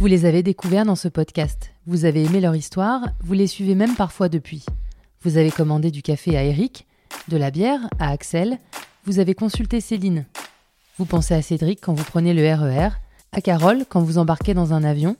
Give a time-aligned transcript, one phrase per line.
[0.00, 1.72] Vous les avez découverts dans ce podcast.
[1.86, 4.64] Vous avez aimé leur histoire, vous les suivez même parfois depuis.
[5.20, 6.86] Vous avez commandé du café à Eric,
[7.28, 8.56] de la bière à Axel,
[9.04, 10.24] vous avez consulté Céline.
[10.96, 12.90] Vous pensez à Cédric quand vous prenez le RER, e
[13.32, 15.16] à Carole quand vous embarquez dans un avion,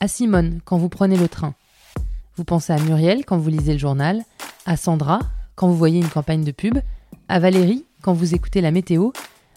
[0.00, 1.52] à Simone quand vous prenez le train.
[2.36, 4.22] Vous pensez à Muriel quand vous lisez le journal,
[4.64, 5.20] à Sandra
[5.56, 6.78] quand vous voyez une campagne de pub,
[7.28, 9.10] à Valérie quand vous écoutez la météo,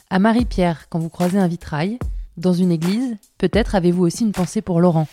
[0.10, 1.98] à Marie-Pierre quand vous croisez un vitrail,
[2.38, 5.08] dans une église, peut-être avez-vous aussi une pensée pour Laurent.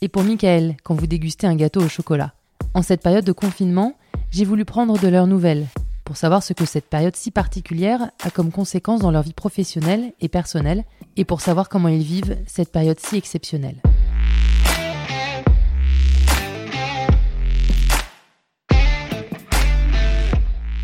[0.00, 2.32] Et pour Michael quand vous dégustez un gâteau au chocolat.
[2.74, 3.94] En cette période de confinement,
[4.30, 5.66] j'ai voulu prendre de leurs nouvelles,
[6.04, 10.12] pour savoir ce que cette période si particulière a comme conséquence dans leur vie professionnelle
[10.20, 10.84] et personnelle,
[11.16, 13.76] et pour savoir comment ils vivent cette période si exceptionnelle.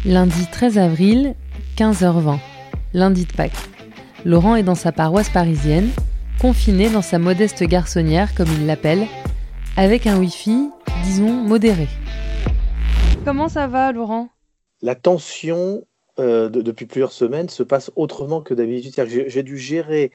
[0.05, 1.35] Lundi 13 avril,
[1.77, 2.39] 15h20,
[2.93, 3.72] lundi de Pâques.
[4.25, 5.91] Laurent est dans sa paroisse parisienne,
[6.41, 9.07] confiné dans sa modeste garçonnière, comme il l'appelle,
[9.77, 10.71] avec un Wi-Fi,
[11.03, 11.89] disons, modéré.
[13.25, 14.29] Comment ça va, Laurent?
[14.81, 15.85] La tension
[16.21, 18.95] euh, depuis plusieurs semaines se passe autrement que d'habitude.
[19.27, 20.13] J'ai dû gérer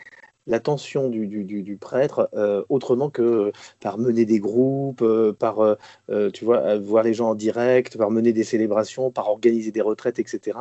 [0.47, 6.45] l'attention du, du, prêtre euh, autrement que par mener des groupes, euh, par euh, tu
[6.45, 10.57] vois, voir les gens en direct, par mener des célébrations, par organiser des retraites, etc.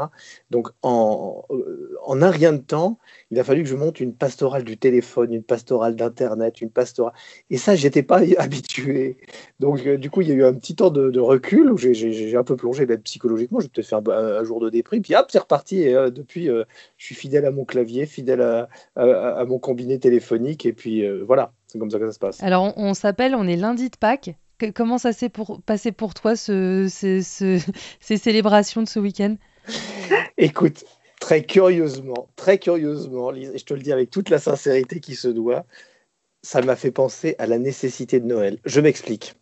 [0.51, 1.45] Donc en,
[2.05, 2.99] en un rien de temps,
[3.31, 7.15] il a fallu que je monte une pastorale du téléphone, une pastorale d'internet, une pastorale.
[7.51, 9.19] Et ça, j'étais pas habitué.
[9.61, 12.45] Donc du coup, il y a eu un petit temps de, recul où j'ai un
[12.45, 13.61] peu plongé même psychologiquement.
[13.61, 15.83] J'ai peut-être fait un, jour de déprime, puis hop, c'est reparti.
[15.83, 19.59] Et depuis, je suis fidèle à mon clavier, fidèle à, à, à mon
[19.99, 20.67] téléphonique.
[20.67, 22.43] Et puis euh, voilà, c'est comme ça que ça se passe.
[22.43, 24.35] Alors on, s'appelle, on est lundi de Pâques.
[24.75, 26.87] comment ça s'est pour, passé pour toi ce,
[28.01, 29.37] ces célébrations de ce week-end?
[30.39, 30.85] Écoute,
[31.27, 35.65] très curieusement, très curieusement, je te le dis avec toute la sincérité qui se doit,
[36.43, 38.61] ça m'a fait penser à la nécessité de Noël.
[38.65, 39.35] Je m'explique.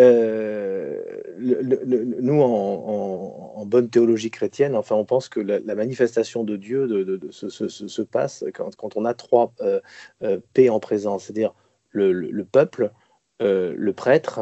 [0.00, 1.00] Euh,
[1.38, 6.88] nous, en, bonne théologie chrétienne, enfin, on pense que la, manifestation de Dieu
[7.30, 9.80] se, passe quand, on a trois euh,
[10.24, 11.54] euh, P en présence, c'est-à-dire
[11.90, 12.90] le, peuple,
[13.38, 14.40] le prêtre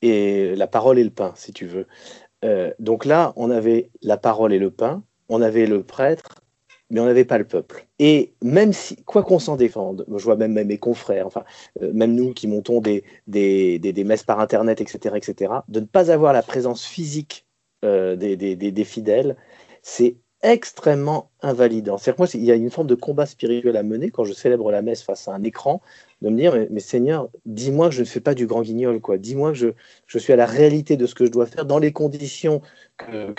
[0.00, 1.86] et la parole et le pain, si tu veux.
[2.78, 6.36] donc là, on avait la parole et le pain, on avait le prêtre
[6.90, 7.86] mais on n'avait pas le peuple.
[7.98, 11.44] Et même si, quoi qu'on s'en défende, je vois même, mes confrères, enfin,
[11.82, 15.86] euh, même nous qui montons des, des, des, messes par Internet, etc., etc., de ne
[15.86, 17.46] pas avoir la présence physique
[17.84, 19.36] euh, des, des, fidèles,
[19.82, 20.16] c'est
[20.46, 21.98] extrêmement invalidant.
[21.98, 24.70] C'est-à-dire moi, il y a une forme de combat spirituel à mener quand je célèbre
[24.70, 25.82] la messe face à un écran,
[26.22, 29.18] de me dire, mais, Seigneur, dis-moi que je ne fais pas du grand guignol, quoi.
[29.18, 29.74] Dis-moi que
[30.06, 32.62] je, suis à la réalité de ce que je dois faire dans les conditions
[32.96, 33.34] que,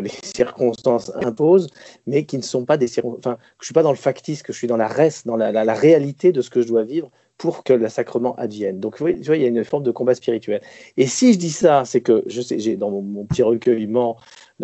[0.00, 1.68] les circonstances imposent,
[2.06, 3.96] mais qui ne sont pas des circonstances, enfin, que je ne suis pas dans le
[3.96, 4.90] factice, que je suis dans la
[5.24, 8.80] dans la, réalité de ce que je dois vivre pour que le sacrement advienne.
[8.80, 10.60] Donc, tu vois, il y a une forme de combat spirituel.
[10.98, 14.18] Et si je dis ça, c'est que, je sais, j'ai dans mon, petit recueillement,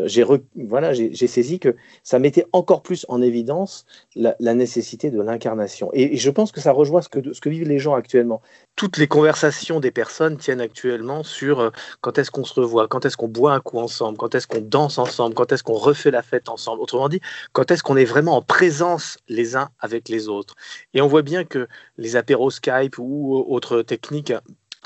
[0.04, 5.88] j'ai voilà, j'ai saisi que ça mettait encore plus en évidence la, nécessité de l'incarnation.
[5.94, 8.42] Et, je pense que ça rejoint ce que vivent les gens actuellement.
[8.76, 11.70] Toutes les conversations des personnes tiennent actuellement sur euh,
[12.02, 14.60] quand est-ce qu'on se revoit, quand est-ce qu'on boit un coup ensemble, quand est-ce qu'on
[14.60, 16.82] danse ensemble, quand est-ce qu'on refait la fête ensemble.
[16.82, 17.20] Autrement dit,
[17.52, 20.54] quand est-ce qu'on est vraiment en présence les uns avec les autres.
[20.94, 21.66] Et on voit bien que
[21.96, 24.32] les apéros Skype ou autres techniques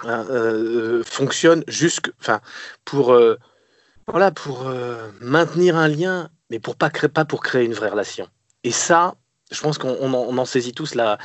[0.05, 2.41] euh, fonctionnent jusque, enfin,
[2.85, 3.37] pour euh,
[4.07, 8.27] voilà, pour euh, maintenir un lien, mais pour pas pas pour créer une vraie relation.
[8.65, 9.17] Et ça,
[9.51, 11.19] je pense qu'on en, saisit tous la,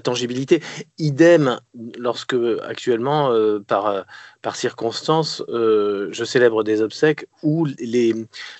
[0.00, 0.62] tangibilité.
[0.98, 1.60] Idem
[1.98, 4.02] lorsque actuellement, euh, par, euh,
[4.42, 8.14] par circonstance, je célèbre des obsèques où les,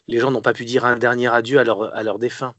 [0.09, 2.55] les gens n'ont pas pu dire un dernier adieu à leur, à leur défunt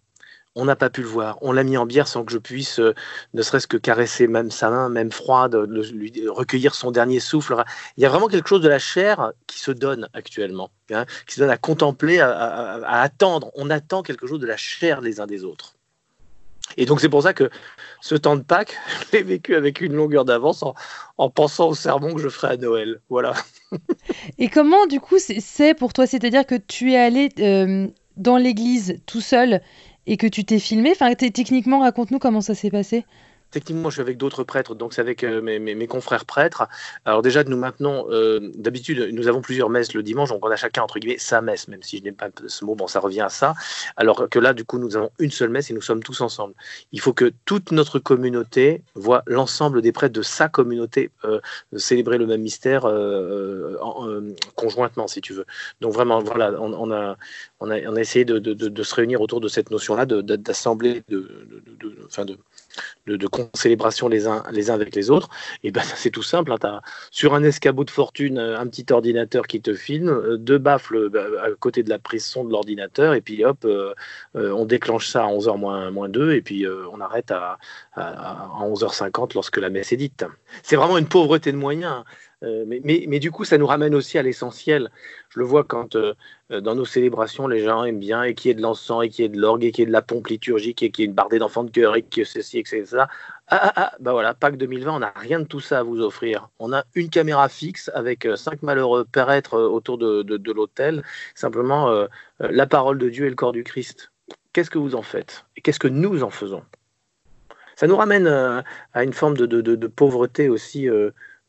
[0.56, 1.38] on n'a pas pu le voir.
[1.42, 2.94] On l'a mis en bière sans que je puisse, euh,
[3.34, 7.64] ne serait-ce que caresser même sa main, même froide, lui, recueillir son dernier souffle.
[7.98, 11.36] Il y a vraiment quelque chose de la chair qui se donne actuellement, hein, qui
[11.36, 13.52] se donne à contempler, à, attendre.
[13.56, 15.76] On attend quelque chose de la chair les uns des autres.
[16.78, 17.50] Et donc c'est pour ça que
[18.02, 18.78] ce temps de Pâques,
[19.12, 20.64] je l'ai vécu avec une longueur d'avance
[21.18, 23.00] en, pensant au sermon que je ferai à Noël.
[23.10, 23.34] Voilà.
[24.38, 29.00] Et comment du coup c'est pour toi C'est-à-dire que tu es allé euh, dans l'église
[29.06, 29.62] tout seul
[30.06, 30.92] et que tu t'es filmé?
[30.92, 33.06] Enfin, techniquement, raconte-nous comment ça s'est passé.
[33.54, 36.68] Techniquement, je suis avec d'autres prêtres, donc c'est avec euh, mes, confrères prêtres.
[37.06, 40.56] Alors déjà, nous maintenons, euh, d'habitude, nous avons plusieurs messes le dimanche, donc on a
[40.56, 43.22] chacun, entre guillemets, sa messe, même si je n'ai pas ce mot, bon, ça revient
[43.22, 43.54] à ça.
[43.96, 46.56] Alors que là, du coup, nous avons une seule messe et nous sommes tous ensemble.
[46.92, 51.40] Il faut que toute notre communauté voit l'ensemble des prêtres de sa communauté euh,
[51.76, 52.92] célébrer le même mystère
[54.56, 55.46] conjointement, si tu veux.
[55.80, 61.04] Donc vraiment, voilà, on, a, essayé de, de, se réunir autour de cette notion-là, d'assembler,
[61.08, 61.30] de,
[61.80, 62.38] de,
[63.08, 65.30] de de, concélébration les uns, les uns avec les autres,
[65.64, 66.52] et ben c'est tout simple.
[66.52, 66.82] Hein,
[67.12, 71.50] sur un escabeau de fortune, un petit ordinateur qui te filme, deux baffles bah, à
[71.60, 73.68] côté de la prise son de l'ordinateur, et puis hop,
[74.36, 77.58] on déclenche ça à 11h moins, moins 2, et puis on arrête à,
[77.96, 80.26] à, 11h50 lorsque la messe est dite.
[80.62, 82.04] C'est vraiment une pauvreté de moyens.
[82.44, 84.92] Euh, mais, du coup, ça nous ramène aussi à l'essentiel.
[85.30, 86.14] Je le vois quand euh,
[86.52, 89.10] euh, dans nos célébrations, les gens aiment bien et qu'il y ait de l'encens, et
[89.10, 91.04] qu'il y ait de l'orgue, et qu'il y ait de la pompe liturgique, et qu'il
[91.04, 93.08] y ait une bardée d'enfants de cœur, et que ceci, et que ça.
[93.48, 96.02] Ah, ah, ah, bah voilà, Pâques 2020, on n'a rien de tout ça à vous
[96.02, 96.50] offrir.
[96.60, 101.04] On a une caméra fixe avec cinq malheureux père-être autour de, l'autel.
[101.36, 102.08] Simplement,
[102.40, 104.12] la parole de Dieu et le corps du Christ.
[104.54, 105.46] Qu'est-ce que vous en faites?
[105.58, 106.64] Et qu'est-ce que nous en faisons?
[107.76, 110.88] Ça nous ramène à une forme de pauvreté aussi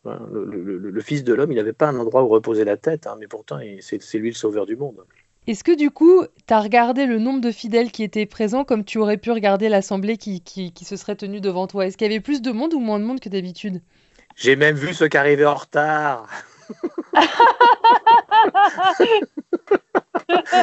[0.05, 3.27] le, Fils de l'homme, il n'avait pas un endroit où reposer la tête, hein, mais
[3.27, 5.05] pourtant, c'est lui le sauveur du monde.
[5.47, 8.85] Est-ce que du coup, tu as regardé le nombre de fidèles qui étaient présents comme
[8.85, 11.87] tu aurais pu regarder l'assemblée qui, qui, se serait tenue devant toi?
[11.87, 13.83] Est-ce qu'il y avait plus de monde ou moins de monde que d'habitude?
[14.37, 16.29] J'ai même vu ceux qui arrivaient en retard.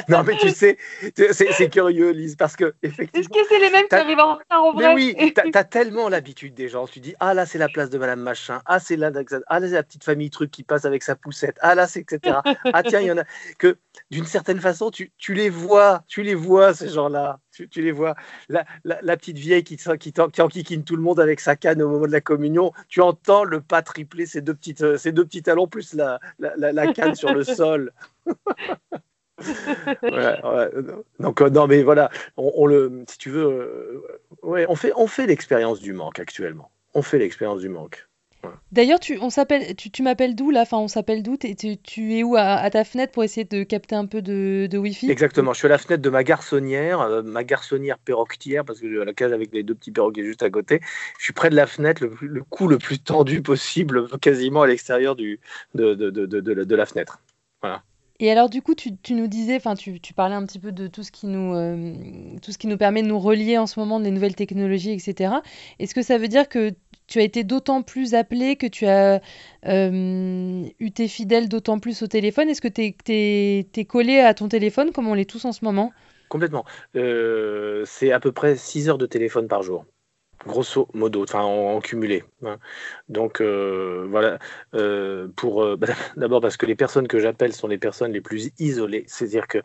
[0.10, 0.78] Non, mais tu sais,
[1.16, 3.22] c'est curieux, Lise, parce que effectivement.
[3.22, 5.64] Est-ce que c'est les mêmes qui arrivent en retard en vrai Mais oui, tu as,
[5.64, 6.88] tellement l'habitude des gens.
[6.88, 8.62] Tu dis, ah là, c'est la place de Madame Machin.
[8.66, 9.12] Ah, c'est là,
[9.48, 11.58] ah, là, c'est la petite famille truc qui passe avec sa poussette.
[11.62, 12.38] Ah là, c'est etc.
[12.74, 13.24] Ah tiens, il y en a.
[13.58, 13.78] Que
[14.10, 17.40] d'une certaine façon, tu, tu, les vois, tu les vois, ces gens-là.
[17.52, 18.16] Tu, tu, les vois.
[18.50, 21.90] La, la, petite vieille qui, qui, qui enquiquine tout le monde avec sa canne au
[21.90, 22.72] moment de la communion.
[22.88, 26.94] Tu entends le pas tripler ses deux, petites, ses deux petits talons plus la, la
[26.94, 27.92] canne sur le sol.
[31.20, 34.02] Donc euh, non, mais voilà, on, le, si tu veux, euh,
[34.44, 36.72] ouais, on fait, on fait l'expérience du manque actuellement.
[36.94, 38.08] On fait l'expérience du manque.
[38.72, 40.62] D'ailleurs, tu, on s'appelle, tu, tu m'appelles d'où là?
[40.62, 41.38] Enfin, on s'appelle d'où?
[41.38, 44.78] Tu, tu, es où à, ta fenêtre pour essayer de capter un peu de, de
[44.78, 45.12] Wi-Fi?
[45.12, 45.54] Exactement.
[45.54, 49.04] Je suis à la fenêtre de ma garçonnière, euh, ma garçonnière perroquetière, parce que j'ai
[49.04, 50.80] la cage avec les deux petits perroquets juste à côté.
[51.20, 54.68] Je suis près de la fenêtre, le, le cou le plus tendu possible, quasiment à
[54.68, 55.40] l'extérieur du,
[55.76, 57.20] de, de, de, de, la fenêtre.
[57.62, 57.84] Voilà.
[58.20, 61.04] Et alors, du coup, tu, nous disais, enfin, tu, parlais un petit peu de tout
[61.04, 61.94] ce, qui nous, euh,
[62.42, 65.34] tout ce qui nous permet de nous relier en ce moment, des nouvelles technologies, etc.
[65.80, 66.72] Est-ce que ça veut dire que
[67.12, 69.22] tu as été d'autant plus appelé, que tu as
[69.68, 74.48] euh, eu tes fidèles d'autant plus au téléphone Est-ce que tu es, collé à ton
[74.48, 75.92] téléphone comme on l'est tous en ce moment?
[76.30, 76.64] Complètement.
[76.96, 79.86] Euh, c'est à peu près 6 heures de téléphone par jour
[80.48, 82.24] grosso modo, enfin en, cumulé.
[82.44, 82.58] Hein.
[83.10, 84.40] Donc euh, voilà,
[85.36, 85.78] pour
[86.18, 89.60] d'abord parce que les personnes que j'appelle sont les personnes les plus isolées, c'est-à-dire que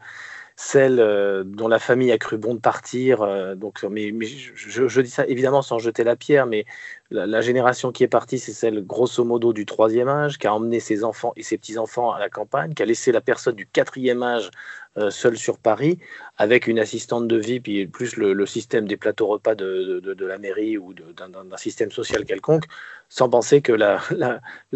[0.57, 3.57] celles dont la famille a cru bon de partir.
[3.57, 4.13] donc, mais,
[4.55, 6.65] je, dis ça évidemment sans jeter la pierre, mais
[7.11, 10.81] la, génération qui est partie, c'est celle grosso modo du troisième âge, qui a emmené
[10.81, 14.23] ses enfants et ses petits-enfants à la campagne, qui a laissé la personne du quatrième
[14.23, 14.51] âge
[14.99, 15.99] euh, seule sur Paris,
[16.39, 20.79] avec une assistante de vie, puis plus le, système des plateaux repas de, la mairie
[20.79, 22.65] ou d'un système social quelconque,
[23.11, 24.01] sans penser que la,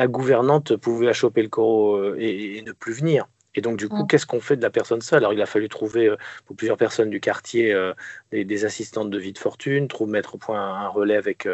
[0.07, 3.27] gouvernante pouvait achoper le corps euh, et, ne plus venir.
[3.55, 5.19] Et donc, du coup, qu'est-ce qu'on fait de la personne seule?
[5.19, 6.17] Alors, il a fallu trouver euh,
[6.47, 7.77] pour plusieurs personnes du quartier
[8.33, 11.47] des, assistantes de vie de fortune, trouver, mettre au point un relais avec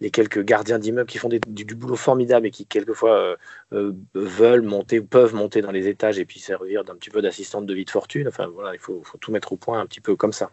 [0.00, 3.36] les quelques gardiens d'immeubles qui font du, boulot formidable et qui quelquefois euh,
[3.72, 7.66] euh, veulent monter, peuvent monter dans les étages et puis servir d'un petit peu d'assistante
[7.66, 8.26] de vie de fortune.
[8.28, 10.50] Enfin voilà, il faut, tout mettre au point un petit peu comme ça.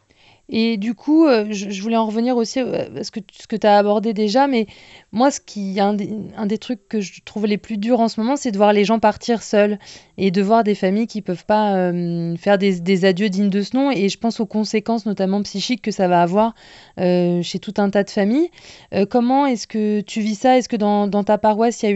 [0.50, 3.68] Et du coup, euh, je, voulais en revenir aussi à ce que, ce que tu
[3.68, 4.68] as abordé déjà, mais
[5.12, 8.08] moi, ce qui, un, des, un des trucs que je trouve les plus durs en
[8.08, 9.78] ce moment, c'est de voir les gens partir seuls
[10.18, 11.92] et de voir des familles qui peuvent pas
[12.38, 13.92] faire des, adieux dignes de ce nom.
[13.92, 16.56] Et je pense aux conséquences, notamment psychiques, que ça va avoir
[16.98, 18.50] chez tout un tas de familles.
[19.10, 20.58] comment est-ce que tu vis ça?
[20.58, 21.92] Est-ce que dans, ta paroisse, il y,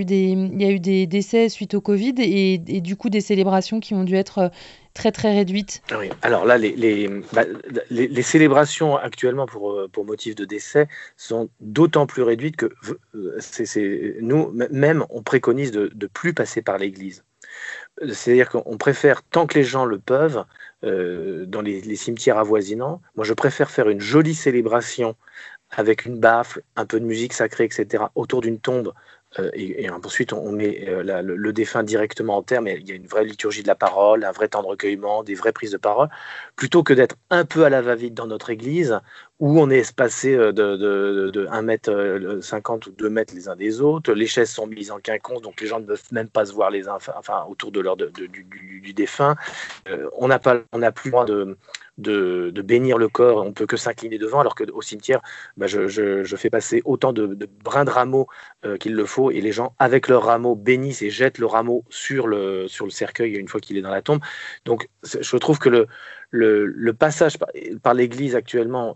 [0.65, 4.15] a eu des, décès suite au Covid et, du coup des célébrations qui ont dû
[4.15, 4.50] être euh,
[4.93, 7.43] très très réduites ah alors là, bah,
[7.89, 12.71] les, les, célébrations actuellement pour, euh, pour motif de décès sont d'autant plus réduites que
[13.15, 17.24] euh, nous, même, on préconise de ne plus passer par l'église.
[18.07, 20.45] C'est-à-dire qu'on préfère, tant que les gens le peuvent,
[20.83, 25.15] dans les, les, cimetières avoisinants, moi je préfère faire une jolie célébration
[25.71, 28.93] avec une baffle, un peu de musique sacrée, etc., autour d'une tombe.
[29.39, 33.07] Euh, et, ensuite, on met euh, le, défunt directement en mais il y a une
[33.07, 36.09] vraie liturgie de la parole, un vrai temps de recueillement, des vraies prises de parole,
[36.57, 39.00] plutôt que d'être un peu à la va-vite dans notre église,
[39.39, 43.47] où on est espacé euh, de, de, de 1 mètre 50 ou 2 mètres les
[43.47, 46.29] uns des autres, les chaises sont mises en quinconce, donc les gens ne peuvent même
[46.29, 49.35] pas se voir les uns, enfin, autour de leur, du, du, défunt.
[50.17, 51.25] on n'a pas, on n'a plus le droit
[52.01, 55.22] de, bénir le corps, on peut que s'incliner devant, alors qu'au cimetière,
[55.58, 58.27] bah, je, fais passer autant de, brins de rameaux
[58.65, 61.86] euh, qu'il le faut, et les gens, avec leur rameau, bénissent et jettent le rameau
[61.89, 64.22] sur le, sur le cercueil une fois qu'il est dans la tombe.
[64.65, 65.88] Donc je trouve que le,
[66.31, 67.38] le, passage
[67.84, 68.96] par, l'Église actuellement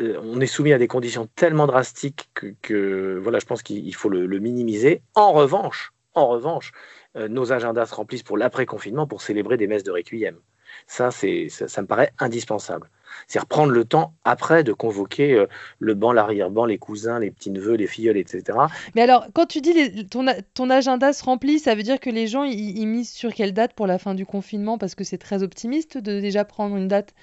[0.00, 2.30] on est soumis à des conditions tellement drastiques
[2.62, 5.02] que, voilà, je pense qu'il faut le, minimiser.
[5.14, 6.72] En revanche, en revanche,
[7.14, 10.38] nos agendas se remplissent pour l'après-confinement pour célébrer des messes de requiem.
[10.86, 12.88] Ça, c'est, ça, me paraît indispensable.
[13.26, 15.46] C'est-à-dire prendre le temps après de convoquer euh,
[15.78, 18.58] le banc, l'arrière-banc, les cousins, les petits-neveux, les filleuls, etc.
[18.94, 22.26] Mais alors, quand tu dis ton, ton, agenda se remplit, ça veut dire que les
[22.26, 24.76] gens, ils, misent sur quelle date pour la fin du confinement?
[24.78, 27.14] Parce que c'est très optimiste de déjà prendre une date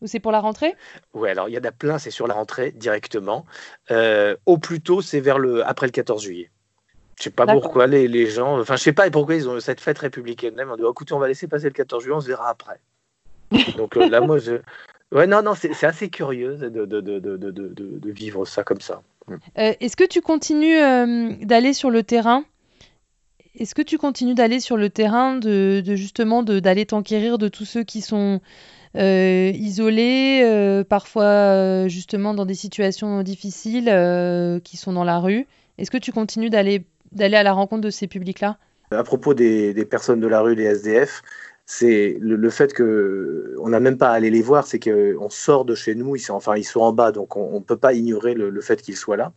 [0.00, 0.74] ou c'est pour la rentrée?
[1.12, 3.44] Oui, alors il y en a plein, c'est sur la rentrée directement.
[3.90, 6.50] Euh, au plus tôt, c'est vers le après le 14 juillet.
[7.18, 9.80] Je sais pas pourquoi les, les, gens, enfin je sais pas pourquoi ils ont cette
[9.80, 10.70] fête républicaine même.
[10.70, 12.80] On dit, écoutez, on va laisser passer le 14 juillet, on se verra après.
[13.76, 14.60] Donc euh, là, moi, je...
[15.12, 19.02] Ouais, non, non, c'est assez curieux de, de, de, de, vivre ça comme ça.
[19.26, 19.34] Mm.
[19.58, 22.44] Euh, Est-ce que tu continues euh, d'aller sur le terrain?
[23.58, 27.82] Est-ce que tu continues d'aller sur le terrain, de, justement d'aller t'enquérir de tous ceux
[27.82, 28.40] qui sont
[28.94, 33.92] isolés, parfois justement dans des situations difficiles,
[34.62, 35.48] qui sont dans la rue?
[35.78, 36.84] Est-ce que tu continues d'aller
[37.18, 38.56] à la rencontre de ces publics-là?
[38.92, 41.22] À propos des, des, personnes de la rue, les SDF,
[41.72, 45.64] c'est le, fait que on n'a même pas à aller les voir, c'est qu'on sort
[45.64, 47.92] de chez nous, ils sont, enfin ils sont en bas, donc on ne peut pas
[47.92, 49.32] ignorer le, fait qu'ils soient là.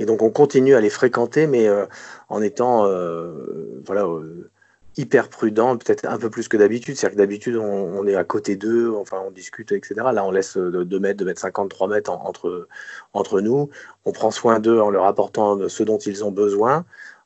[0.00, 1.86] Et donc on continue à les fréquenter, mais euh,
[2.28, 4.50] en étant euh, voilà, euh,
[4.96, 6.96] hyper prudent, peut-être un peu plus que d'habitude.
[6.96, 9.94] C'est-à-dire que d'habitude on, est à côté d'eux, enfin on discute, etc.
[10.12, 12.66] Là on laisse 2 mètres, 2 mètres 50, 3 mètres entre,
[13.12, 13.70] entre nous.
[14.04, 16.84] On prend soin d'eux en leur apportant ce dont ils ont besoin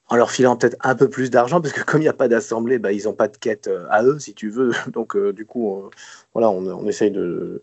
[0.08, 2.28] en leur filant peut-être un peu plus d'argent, parce que comme il n'y a pas
[2.28, 4.72] d'assemblée, bah, ils n'ont pas de quête euh, à eux, si tu veux.
[4.92, 5.90] Donc, euh, du coup, euh,
[6.32, 7.62] voilà, on, essaye de,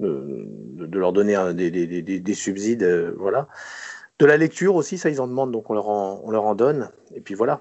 [0.00, 0.46] de,
[0.86, 2.84] de leur donner des, des, des, des, subsides.
[3.16, 3.48] voilà.
[4.18, 6.54] De la lecture aussi, ça, ils en demandent, donc on leur en, on leur en
[6.54, 6.90] donne.
[7.14, 7.60] Et puis voilà.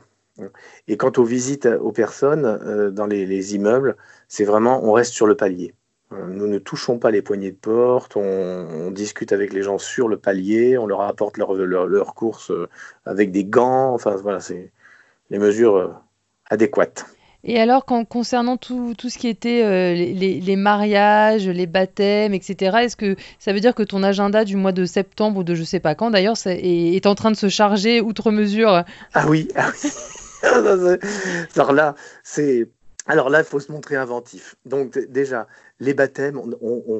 [0.87, 3.97] Et quant aux visites aux personnes dans les, les immeubles,
[4.27, 5.73] c'est vraiment, on reste sur le palier.
[6.11, 10.17] Nous ne touchons pas les poignées de porte, on, discute avec les gens sur le
[10.17, 12.67] palier, on leur apporte leurs leur, courses euh,
[13.05, 14.71] avec des gants, enfin voilà, c'est
[15.29, 15.93] les mesures euh,
[16.49, 17.05] adéquates.
[17.43, 22.95] Et alors, concernant tout, tout, ce qui était euh, les, mariages, les baptêmes, etc., est-ce
[22.95, 25.79] que ça veut dire que ton agenda du mois de septembre ou de je sais
[25.79, 28.83] pas quand d'ailleurs est, est, en train de se charger outre mesure?
[29.13, 29.89] Ah oui, ah oui.
[31.55, 32.67] Alors là, c'est
[33.07, 34.55] alors là, il faut se montrer inventif.
[34.65, 35.47] Donc déjà,
[35.81, 36.99] les baptêmes, on, on,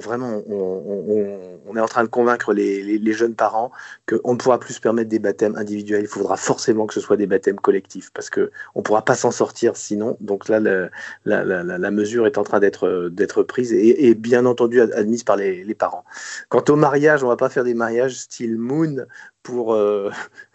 [1.76, 3.72] est en train de convaincre les, jeunes parents
[4.10, 6.02] qu'on ne pourra plus se permettre des baptêmes individuels.
[6.02, 9.30] Il faudra forcément que ce soit des baptêmes collectifs parce qu'on ne pourra pas s'en
[9.30, 10.18] sortir sinon.
[10.20, 15.76] Donc là, la, mesure est en train d'être prise et, bien entendu admise par les,
[15.76, 16.04] parents.
[16.50, 19.06] Quant au mariage, on ne va pas faire des mariages style Moon
[19.44, 20.12] pour euh,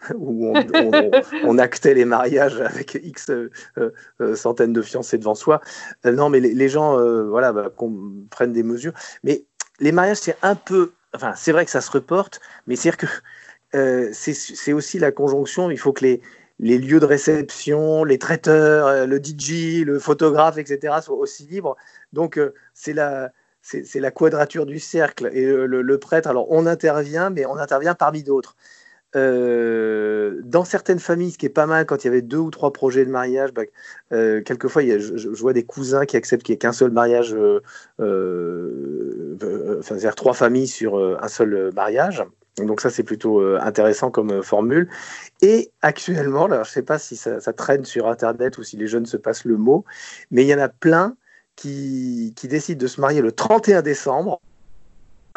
[0.15, 0.53] où
[1.43, 3.51] on, actait les mariages avec X euh,
[4.21, 5.61] euh, centaines de fiancés devant soi.
[6.05, 7.71] non, mais les, gens, voilà, bah,
[8.29, 8.93] prennent des mesures.
[9.23, 9.43] Mais
[9.79, 13.07] les mariages, c'est un peu, enfin, c'est vrai que ça se reporte, mais c'est que
[14.13, 15.69] c'est aussi la conjonction.
[15.69, 16.21] Il faut que les
[16.59, 21.75] les lieux de réception, les traiteurs, le DJ, le photographe, etc., soient aussi libres.
[22.13, 22.39] Donc,
[22.73, 23.31] c'est la,
[23.61, 25.29] c'est la quadrature du cercle.
[25.33, 28.55] Et le, prêtre, alors on intervient, mais on intervient parmi d'autres.
[29.17, 32.51] Euh, dans certaines familles, ce qui est pas mal, quand il y avait deux ou
[32.51, 33.63] trois projets de mariage, bah,
[34.11, 37.61] euh, quelquefois, je, vois des cousins qui acceptent qu'il n'y ait qu'un seul mariage, euh,
[39.79, 42.23] enfin, c'est-à-dire trois familles sur un seul mariage.
[42.57, 44.89] Donc ça, c'est plutôt intéressant comme formule.
[45.41, 48.87] Et actuellement, alors, je ne sais pas si ça, traîne sur Internet ou si les
[48.87, 49.85] jeunes se passent le mot,
[50.31, 51.15] mais il y en a plein
[51.55, 54.39] qui décident de se marier le 31 décembre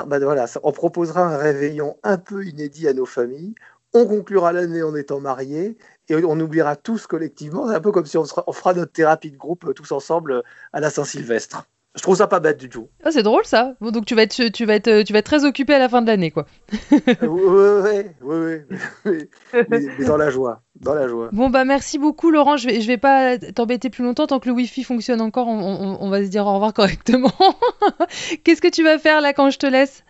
[0.07, 3.54] bah voilà, on proposera un réveillon un peu inédit à nos familles.
[3.92, 5.76] On conclura l'année en étant mariés
[6.09, 7.69] et on oubliera tous collectivement.
[7.69, 10.42] C'est un peu comme si on, fera notre thérapie de groupe euh, tous ensemble euh,
[10.73, 11.64] à la Saint-Sylvestre.
[11.97, 12.88] Je trouve ça pas bête du tout.
[13.02, 13.75] Ah, c'est drôle ça.
[13.80, 15.88] Bon, donc tu vas être, tu vas être, tu vas être très occupé à la
[15.88, 16.47] fin de l'année, quoi.
[16.92, 17.00] oui,
[18.23, 18.59] oui,
[19.04, 19.28] oui,
[19.68, 21.30] mais, dans la joie, dans la joie.
[21.32, 22.56] Bon bah merci beaucoup, Laurent.
[22.56, 25.49] Je vais, je vais pas t'embêter plus longtemps tant que le Wi-Fi fonctionne encore.
[25.49, 27.32] On, on, va se dire au revoir correctement.
[28.44, 30.04] Qu'est-ce que tu vas faire là quand je te laisse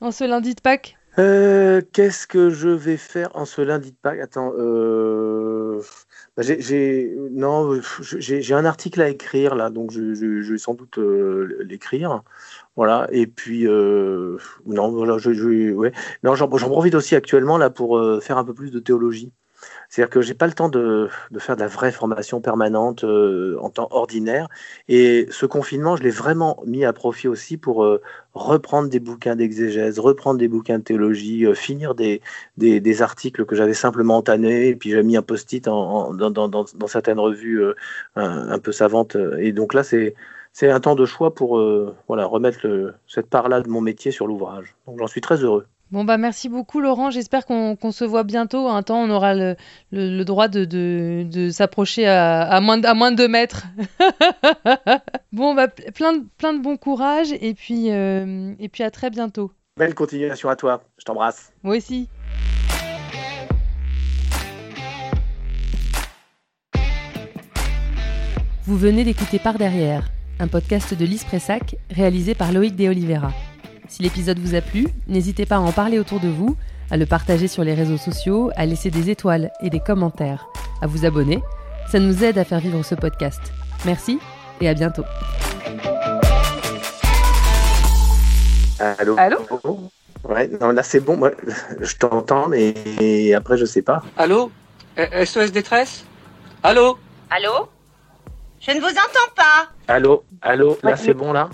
[0.00, 0.96] en ce lundi de Pâques?
[1.18, 4.20] Euh, Qu'est-ce que je vais faire en ce lundi de Pâques?
[4.20, 4.52] Attends.
[4.56, 5.82] Euh...
[6.36, 11.64] Bah, j'ai non, j'ai un article à écrire là, donc je, vais sans doute euh,
[11.64, 12.22] l'écrire.
[12.76, 13.08] Voilà.
[13.10, 15.32] Et puis euh, non, voilà, je,
[16.22, 19.32] j'en profite aussi actuellement là pour euh, faire un peu plus de théologie.
[19.96, 23.70] C'est-à-dire que j'ai pas le temps de, faire de la vraie formation permanente euh, en
[23.70, 24.46] temps ordinaire.
[24.88, 28.02] Et ce confinement, je l'ai vraiment mis à profit aussi pour euh,
[28.34, 32.20] reprendre des bouquins d'exégèse, reprendre des bouquins de théologie, euh, finir des,
[33.00, 34.68] articles que j'avais simplement entamés.
[34.68, 36.12] Et puis j'ai mis un post-it dans,
[36.88, 37.64] certaines revues
[38.16, 39.16] un, peu savantes.
[39.38, 40.14] Et donc là, c'est
[40.52, 41.58] c'est un temps de choix pour
[42.06, 44.74] voilà, remettre cette part-là de mon métier sur l'ouvrage.
[44.86, 45.66] Donc j'en suis très heureux.
[45.92, 48.66] Bon bah merci beaucoup Laurent, j'espère qu'on se voit bientôt.
[48.68, 53.28] Un temps on aura le, droit de, s'approcher à, moins de, à moins de 2
[53.28, 53.66] mètres.
[55.32, 59.10] bon bah plein de, plein de bon courage et puis, euh, et puis à très
[59.10, 59.52] bientôt.
[59.76, 61.52] Belle continuation à toi, je t'embrasse.
[61.62, 62.08] Moi aussi.
[68.64, 70.08] Vous venez d'écouter Par Derrière,
[70.40, 73.30] un podcast de Lise Pressac réalisé par Loïc De Oliveira.
[73.88, 76.56] Si l'épisode vous a plu, n'hésitez pas à en parler autour de vous,
[76.90, 80.48] à le partager sur les réseaux sociaux, à laisser des étoiles et des commentaires,
[80.82, 81.42] à vous abonner.
[81.90, 83.40] Ça nous aide à faire vivre ce podcast.
[83.84, 84.18] Merci
[84.60, 85.04] et à bientôt.
[88.98, 89.38] Allô Allô
[90.24, 91.30] Ouais, non, là c'est bon, moi
[91.80, 94.02] je t'entends, mais après je sais pas.
[94.16, 94.50] Allô
[95.24, 96.04] SOS détresse
[96.62, 96.98] Allô
[97.30, 97.68] Allô
[98.60, 99.68] Je ne vous entends pas.
[99.86, 101.48] Allô Allô Là c'est bon là?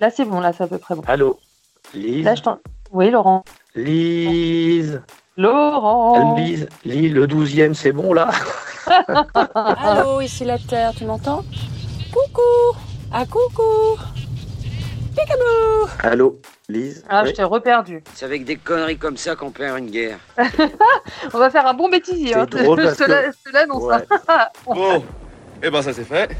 [0.00, 1.02] Là c'est bon, là c'est à peu près bon.
[1.06, 1.38] Allô
[1.94, 2.28] Lise
[2.92, 3.44] Oui, Laurent.
[3.74, 5.02] Lise
[5.36, 8.30] Laurent Lise, Lise le douzième, c'est bon là
[9.54, 11.44] Allô, ici la Terre, tu m'entends?
[12.12, 12.78] Coucou
[13.12, 13.98] Ah coucou
[15.14, 17.04] Picabou Allô, Lise?
[17.08, 18.02] Ah, je t'ai reperdu.
[18.14, 20.18] C'est avec des conneries comme ça qu'on perd une guerre.
[21.34, 22.34] On va faire un bon bêtisier.
[22.34, 22.46] Hein.
[22.46, 23.82] Drôle je te l'annonce.
[23.84, 24.06] Ouais.
[24.66, 25.02] bon, et
[25.64, 26.30] eh ben ça c'est fait.